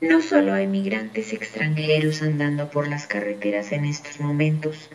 No 0.00 0.22
solo 0.22 0.54
hay 0.54 0.68
migrantes 0.68 1.32
extranjeros 1.32 2.22
andando 2.22 2.70
por 2.70 2.86
las 2.86 3.08
carreteras 3.08 3.72
en 3.72 3.84
estos 3.84 4.20
momentos, 4.20 4.88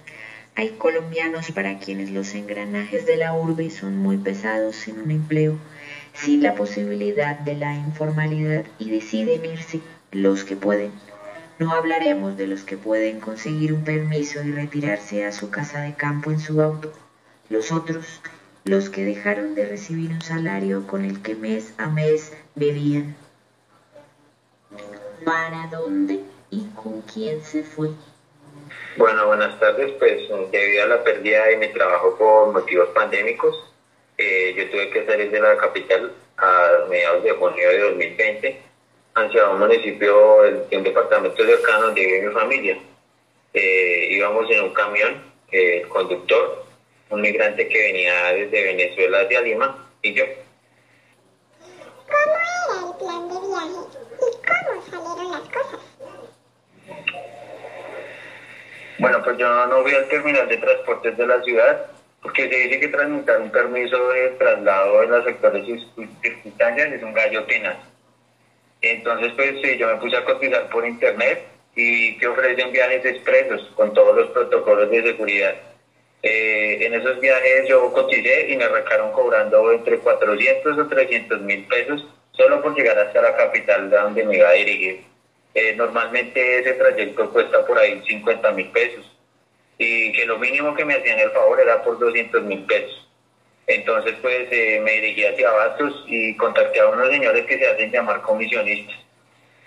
hay 0.56 0.70
colombianos 0.70 1.52
para 1.52 1.78
quienes 1.78 2.10
los 2.10 2.33
engranajes 2.36 3.05
de 3.05 3.18
la 3.18 3.34
urbe 3.34 3.70
son 3.70 3.97
muy 3.97 4.16
pesados 4.16 4.78
sin 4.78 5.00
un 5.00 5.12
empleo, 5.12 5.58
sin 6.13 6.42
la 6.42 6.55
posibilidad 6.55 7.38
de 7.38 7.55
la 7.55 7.76
informalidad 7.76 8.63
y 8.79 8.92
deciden 8.92 9.44
irse 9.44 9.81
los 10.13 10.46
que 10.46 10.56
pueden. 10.56 10.92
No 11.60 11.74
hablaremos 11.74 12.38
de 12.38 12.47
los 12.47 12.63
que 12.63 12.78
pueden 12.78 13.20
conseguir 13.20 13.74
un 13.74 13.83
permiso 13.83 14.42
y 14.42 14.54
retirarse 14.54 15.26
a 15.26 15.33
su 15.33 15.49
casa 15.49 15.81
de 15.81 15.96
campo 15.96 16.31
en 16.31 16.40
su 16.40 16.62
auto. 16.62 16.94
Los 17.49 17.73
otros, 17.73 18.22
los 18.63 18.90
que 18.90 19.04
dejaron 19.04 19.54
de 19.54 19.66
recibir 19.66 20.12
un 20.12 20.22
salario 20.22 20.88
con 20.88 21.04
el 21.04 21.22
que 21.22 21.35
mes 21.35 21.73
a 21.77 21.90
mes 21.90 22.31
bebían 22.55 23.17
para 25.23 25.68
dónde 25.72 26.20
y 26.50 26.66
con 26.76 27.02
quién 27.02 27.41
se 27.44 27.63
fue. 27.63 27.90
Bueno, 28.98 29.27
buenas 29.27 29.59
tardes. 29.59 29.91
Pues 29.99 30.22
debido 30.52 30.84
a 30.84 30.88
la 30.88 31.04
pérdida 31.04 31.46
de 31.46 31.58
mi 31.58 31.68
trabajo 31.70 32.16
por 32.18 32.54
motivos 32.54 32.90
pandémicos, 32.90 33.55
eh, 34.18 34.54
yo 34.55 34.70
tuve 34.70 34.90
que 34.91 35.05
salir 35.05 35.32
de 35.32 35.40
la 35.40 35.58
capital 35.58 36.12
a 36.38 36.86
mediados 36.90 37.23
de 37.23 37.32
junio 37.32 37.70
de 37.70 37.80
2020 37.80 38.62
hacia 39.16 39.49
un 39.49 39.59
municipio 39.59 40.41
de 40.70 40.77
un 40.77 40.84
departamento 40.84 41.46
cercano 41.46 41.88
donde 41.88 42.05
vive 42.05 42.27
mi 42.27 42.34
familia. 42.34 42.77
Eh, 43.54 44.08
íbamos 44.12 44.49
en 44.49 44.63
un 44.63 44.74
camión, 44.74 45.24
el 45.52 45.88
conductor, 45.88 46.66
un 47.10 47.21
migrante 47.21 47.68
que 47.68 47.77
venía 47.77 48.34
desde 48.34 48.63
Venezuela 48.63 49.21
hacia 49.21 49.41
Lima 49.41 49.90
y 50.02 50.13
yo. 50.13 50.26
¿Cómo 52.08 52.35
era 52.35 52.88
el 52.88 52.98
plan 52.98 53.30
de 53.30 53.48
viaje? 53.48 54.04
cómo 54.48 54.82
Bueno, 58.99 59.21
pues 59.23 59.37
yo 59.37 59.68
no 59.68 59.81
voy 59.81 59.93
al 59.93 60.07
terminal 60.07 60.48
de 60.48 60.57
transportes 60.57 61.18
de 61.18 61.27
la 61.27 61.41
ciudad 61.43 61.87
porque 62.21 62.48
se 62.48 62.55
dice 62.55 62.79
que 62.79 62.87
tramitar 62.87 63.41
un 63.41 63.51
permiso 63.51 64.09
de 64.09 64.30
traslado 64.30 65.03
en 65.03 65.12
las 65.12 65.26
sectores 65.26 65.66
circunstancias 66.22 66.94
es 66.94 67.03
un 67.03 67.14
gallo 67.14 67.44
tenaz. 67.44 67.78
Entonces, 68.81 69.34
pues 69.36 69.56
sí, 69.62 69.78
yo 69.78 69.88
me 69.88 69.95
puse 69.95 70.16
a 70.16 70.23
cotizar 70.23 70.70
por 70.70 70.86
internet 70.86 71.44
y 71.75 72.18
que 72.18 72.28
ofrecen 72.28 72.72
viajes 72.72 73.03
expresos 73.03 73.70
con 73.75 73.94
todos 73.94 74.16
los 74.16 74.30
protocolos 74.30 74.90
de 74.90 75.03
seguridad. 75.03 75.56
Eh, 76.22 76.78
en 76.86 76.94
esos 76.94 77.20
viajes 77.20 77.68
yo 77.68 77.92
coticé 77.92 78.52
y 78.52 78.56
me 78.56 78.70
recaron 78.70 79.12
cobrando 79.12 79.72
entre 79.73 79.98
400 79.98 80.78
o 80.78 80.88
300 80.88 81.42
mil 81.42 81.66
pesos 81.66 82.06
solo 82.36 82.62
por 82.62 82.76
llegar 82.76 82.98
hasta 82.98 83.22
la 83.22 83.36
capital 83.36 83.89
de 83.89 83.98
donde 83.98 84.23
me 84.26 84.38
iba 84.38 84.50
a 84.50 84.53
dirigir. 84.53 85.03
Eh, 85.53 85.76
normalmente 85.76 86.59
ese 86.59 86.73
trayecto 86.73 87.30
cuesta 87.31 87.66
por 87.66 87.78
ahí 87.78 88.02
50 88.08 88.52
mil 88.53 88.70
pesos 88.72 89.06
y 89.78 90.12
que 90.14 90.25
lo 90.25 90.40
mínimo 90.40 90.73
que 90.73 90.86
me 90.86 90.95
hacían 90.95 91.20
el 91.20 91.30
favor 91.31 91.59
era 91.59 91.84
por 91.84 92.00
200 92.00 92.44
mil 92.44 92.66
pesos. 92.66 93.08
Entonces 93.67 94.16
pues 94.22 94.48
eh, 94.52 94.81
me 94.84 94.94
dirigí 94.94 95.23
hacia 95.25 95.52
Bastos 95.52 96.03
y 96.08 96.36
contacté 96.38 96.80
a 96.80 96.90
unos 96.90 97.09
señores 97.09 97.45
que 97.45 97.58
se 97.58 97.67
hacen 97.67 97.92
llamar 97.92 98.22
comisionistas. 98.22 98.97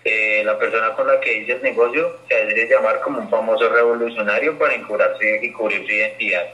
Eh, 0.03 0.41
la 0.45 0.57
persona 0.59 0.93
con 0.93 1.07
la 1.07 1.19
que 1.19 1.39
hice 1.39 1.53
el 1.53 1.63
negocio 1.63 2.17
se 2.27 2.35
hace 2.35 2.67
llamar 2.67 3.01
como 3.01 3.19
un 3.19 3.29
famoso 3.29 3.69
revolucionario 3.69 4.57
para 4.57 4.75
encurarse 4.75 5.39
y 5.41 5.51
cubrir 5.51 5.85
su 5.85 5.91
identidad. 5.91 6.47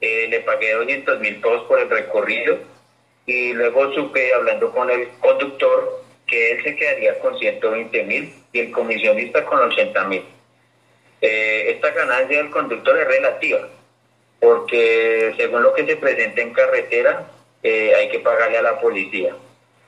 le 0.00 0.40
pagué 0.40 0.72
200 0.72 1.20
mil 1.20 1.40
pesos 1.40 1.62
por 1.64 1.80
el 1.80 1.90
recorrido 1.90 2.58
y 3.28 3.52
luego 3.52 3.92
supe 3.92 4.32
hablando 4.32 4.72
con 4.72 4.90
el 4.90 5.10
conductor 5.20 6.02
que 6.26 6.52
él 6.52 6.62
se 6.64 6.74
quedaría 6.74 7.18
con 7.18 7.38
120 7.38 8.04
mil 8.04 8.32
y 8.52 8.60
el 8.60 8.70
comisionista 8.72 9.44
con 9.44 9.58
80 9.70 10.04
mil. 10.04 10.24
Eh, 11.20 11.66
esta 11.68 11.90
ganancia 11.90 12.38
del 12.38 12.50
conductor 12.50 12.98
es 12.98 13.06
relativa, 13.06 13.68
porque 14.40 15.34
según 15.36 15.62
lo 15.62 15.74
que 15.74 15.84
se 15.84 15.96
presenta 15.96 16.40
en 16.40 16.54
carretera, 16.54 17.26
eh, 17.62 17.94
hay 17.94 18.08
que 18.08 18.20
pagarle 18.20 18.58
a 18.58 18.62
la 18.62 18.80
policía 18.80 19.34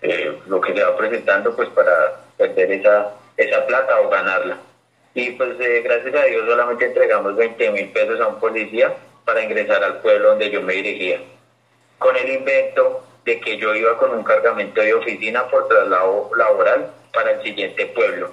eh, 0.03 0.37
lo 0.47 0.61
que 0.61 0.75
se 0.75 0.83
va 0.83 0.97
presentando 0.99 1.57
pues 1.57 1.71
para 1.71 2.21
perder 2.37 2.73
esa, 2.73 3.15
esa 3.39 3.67
plata 3.67 4.03
o 4.03 4.11
ganarla. 4.11 4.59
Y 5.15 5.31
pues 5.31 5.57
gracias 5.57 6.15
a 6.15 6.25
Dios 6.27 6.47
solamente 6.47 6.85
entregamos 6.85 7.35
20 7.37 7.71
mil 7.71 7.89
pesos 7.89 8.21
a 8.21 8.29
un 8.29 8.39
policía 8.39 8.95
para 9.25 9.43
ingresar 9.43 9.83
al 9.83 10.03
pueblo 10.03 10.29
donde 10.31 10.51
yo 10.51 10.61
me 10.61 10.75
dirigía. 10.75 11.21
Con 11.99 12.17
el 12.17 12.31
invento 12.31 13.07
que 13.39 13.57
yo 13.57 13.75
iba 13.75 13.97
con 13.99 14.11
un 14.11 14.25
cargamento 14.25 14.81
de 14.81 14.95
oficina 14.95 15.47
por 15.49 15.69
traslado 15.69 16.31
laboral 16.37 16.93
para 17.13 17.33
el 17.33 17.43
siguiente 17.43 17.87
pueblo 17.87 18.33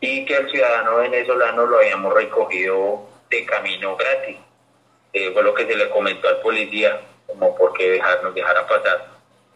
y 0.00 0.24
que 0.24 0.34
el 0.34 0.50
ciudadano 0.50 0.96
venezolano 0.96 1.66
lo 1.66 1.78
habíamos 1.78 2.12
recogido 2.12 3.06
de 3.30 3.44
camino 3.46 3.96
gratis. 3.96 4.36
Eh, 5.12 5.30
fue 5.32 5.42
lo 5.42 5.54
que 5.54 5.66
se 5.66 5.76
le 5.76 5.88
comentó 5.90 6.28
al 6.28 6.40
policía, 6.40 7.00
como 7.26 7.56
por 7.56 7.72
qué 7.74 7.90
dejarnos 7.90 8.34
dejara 8.34 8.66
pasar. 8.66 9.06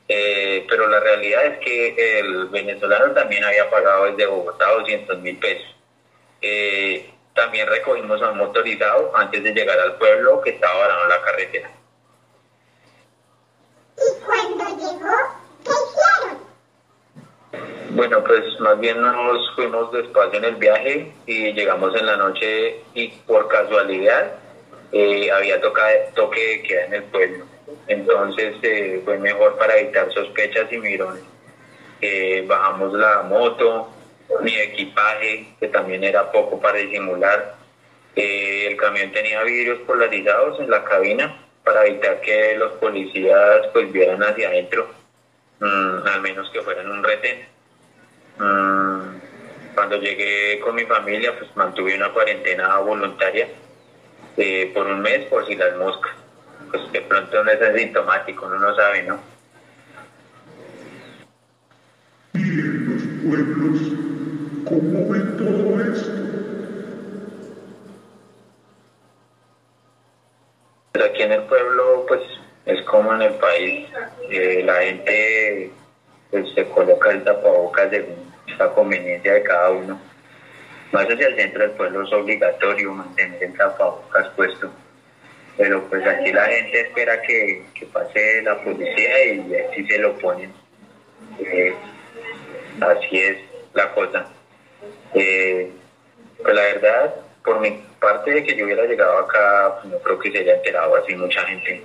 Eh, 0.08 0.64
pero 0.68 0.88
la 0.88 1.00
realidad 1.00 1.44
es 1.44 1.58
que 1.58 2.18
el 2.20 2.46
venezolano 2.46 3.12
también 3.12 3.44
había 3.44 3.68
pagado 3.68 4.06
desde 4.06 4.26
Bogotá 4.26 4.70
200 4.70 5.18
mil 5.18 5.36
pesos. 5.38 5.76
Eh, 6.40 7.10
también 7.34 7.68
recogimos 7.68 8.22
a 8.22 8.30
un 8.30 8.38
motorizado 8.38 9.14
antes 9.14 9.42
de 9.42 9.52
llegar 9.52 9.78
al 9.78 9.96
pueblo 9.96 10.40
que 10.40 10.50
estaba 10.50 10.78
varado 10.78 11.08
la 11.08 11.22
carretera. 11.22 11.70
¿Y 13.96 14.24
cuando 14.24 14.64
llegó, 14.76 15.16
qué 15.64 15.70
hicieron? 15.70 16.38
Bueno, 17.98 18.22
pues 18.22 18.44
más 18.60 18.78
bien 18.78 19.02
nos 19.02 19.52
fuimos 19.56 19.90
despacio 19.90 20.38
en 20.38 20.44
el 20.44 20.54
viaje 20.54 21.12
y 21.26 21.52
llegamos 21.52 21.92
en 21.96 22.06
la 22.06 22.16
noche 22.16 22.76
y 22.94 23.08
por 23.26 23.48
casualidad 23.48 24.34
eh, 24.92 25.28
había 25.32 25.60
toca, 25.60 25.82
toque 26.14 26.40
de 26.40 26.62
queda 26.62 26.84
en 26.84 26.94
el 26.94 27.02
pueblo. 27.02 27.44
Entonces 27.88 28.54
eh, 28.62 29.02
fue 29.04 29.18
mejor 29.18 29.58
para 29.58 29.76
evitar 29.78 30.12
sospechas 30.12 30.72
y 30.72 30.78
mirones. 30.78 31.24
Eh, 32.00 32.44
bajamos 32.46 32.92
la 32.92 33.22
moto, 33.22 33.90
mi 34.42 34.54
equipaje, 34.54 35.48
que 35.58 35.66
también 35.66 36.04
era 36.04 36.30
poco 36.30 36.60
para 36.60 36.78
disimular. 36.78 37.56
el 38.14 38.76
camión 38.76 39.10
tenía 39.10 39.42
vidrios 39.42 39.80
polarizados 39.88 40.60
en 40.60 40.70
la 40.70 40.84
cabina 40.84 41.36
para 41.64 41.84
evitar 41.84 42.20
que 42.20 42.56
los 42.58 42.74
policías 42.74 43.66
pues 43.72 43.90
vieran 43.90 44.22
hacia 44.22 44.50
adentro, 44.50 44.86
mm, 45.58 46.06
al 46.06 46.20
menos 46.20 46.48
que 46.50 46.62
fueran 46.62 46.92
un 46.92 47.02
retén. 47.02 47.57
Mm, 48.38 49.74
cuando 49.74 49.96
llegué 49.96 50.60
con 50.60 50.74
mi 50.74 50.84
familia 50.84 51.36
pues 51.38 51.54
mantuve 51.56 51.94
una 51.96 52.12
cuarentena 52.12 52.78
voluntaria 52.78 53.48
eh, 54.36 54.70
por 54.72 54.86
un 54.86 55.00
mes 55.00 55.24
por 55.26 55.46
si 55.46 55.54
las 55.54 55.76
moscas. 55.76 56.12
Pues 56.70 56.92
de 56.92 57.00
pronto 57.02 57.42
no 57.42 57.50
es 57.50 57.60
asintomático, 57.60 58.46
uno 58.46 58.58
no 58.58 58.74
sabe, 58.76 59.02
¿no? 59.02 59.18
Y 62.34 62.40
en 62.40 62.86
los 62.86 63.02
pueblos, 63.24 63.78
¿cómo 64.64 65.08
ven 65.08 65.36
todo 65.36 65.80
esto? 65.80 66.28
aquí 71.04 71.22
en 71.22 71.32
el 71.32 71.42
pueblo, 71.42 72.04
pues 72.08 72.20
es 72.66 72.82
como 72.82 73.14
en 73.14 73.22
el 73.22 73.34
país, 73.34 73.86
eh, 74.30 74.62
la 74.64 74.74
gente 74.82 75.70
pues, 76.30 76.52
se 76.54 76.64
coloca 76.68 77.10
el 77.10 77.24
tapabocas 77.24 77.90
según 77.90 78.32
la 78.58 78.68
conveniencia 78.70 79.34
de 79.34 79.42
cada 79.42 79.70
uno. 79.70 80.00
Más 80.92 81.04
hacia 81.04 81.26
el 81.26 81.36
centro 81.36 81.62
del 81.62 81.72
pueblo 81.72 82.02
es 82.02 82.12
obligatorio 82.12 82.92
mantener 82.92 83.42
el 83.42 83.56
tapabocas 83.56 84.28
puesto, 84.30 84.70
pero 85.56 85.82
pues 85.88 86.06
aquí 86.06 86.32
la 86.32 86.44
gente 86.46 86.80
espera 86.80 87.20
que, 87.22 87.64
pase 87.92 88.42
la 88.42 88.62
policía 88.62 89.34
y 89.34 89.56
así 89.56 89.86
se 89.86 89.98
lo 89.98 90.16
ponen. 90.18 90.52
Eh, 91.40 91.74
así 92.80 93.18
es 93.18 93.38
la 93.74 93.92
cosa. 93.92 94.26
Eh, 95.14 95.70
pues 96.42 96.54
la 96.54 96.62
verdad, 96.62 97.14
por 97.44 97.60
mi 97.60 97.82
parte 98.00 98.30
de 98.30 98.44
que 98.44 98.56
yo 98.56 98.64
hubiera 98.64 98.84
llegado 98.84 99.18
acá, 99.18 99.80
no 99.84 99.98
creo 99.98 100.18
que 100.18 100.30
se 100.30 100.38
haya 100.38 100.54
enterado 100.54 100.94
así 100.96 101.14
mucha 101.16 101.42
gente, 101.44 101.82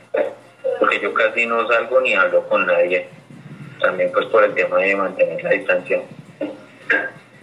porque 0.80 1.00
yo 1.00 1.14
casi 1.14 1.46
no 1.46 1.68
salgo 1.68 2.02
ni 2.02 2.14
hablo 2.14 2.48
con 2.48 2.66
nadie, 2.66 3.08
también 3.80 4.12
pues 4.12 4.26
por 4.28 4.44
el 4.44 4.54
tema 4.54 4.78
de 4.78 4.96
mantener 4.96 5.44
la 5.44 5.50
distancia. 5.52 6.02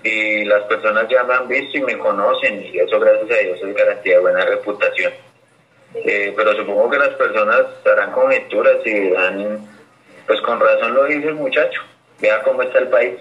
Y 0.02 0.44
las 0.44 0.62
personas 0.64 1.06
ya 1.08 1.22
me 1.24 1.34
han 1.34 1.48
visto 1.48 1.76
y 1.76 1.82
me 1.82 1.98
conocen, 1.98 2.62
y 2.62 2.78
eso 2.78 2.98
gracias 2.98 3.30
a 3.30 3.42
Dios 3.42 3.58
es 3.62 3.76
garantía 3.76 4.14
de 4.14 4.20
buena 4.20 4.44
reputación. 4.44 5.12
Eh, 5.94 6.32
pero 6.36 6.54
supongo 6.54 6.90
que 6.90 6.98
las 6.98 7.10
personas 7.10 7.66
harán 7.84 8.12
conjeturas 8.12 8.76
y 8.84 8.90
dirán, 8.90 9.68
pues 10.26 10.40
con 10.42 10.60
razón 10.60 10.94
lo 10.94 11.04
dice 11.04 11.28
el 11.28 11.34
muchacho, 11.34 11.82
vea 12.20 12.42
cómo 12.42 12.62
está 12.62 12.78
el 12.78 12.88
país. 12.88 13.14